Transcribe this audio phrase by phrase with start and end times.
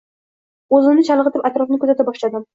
[0.77, 2.49] O`zimni chalg`itib atrofni kuzata boshladim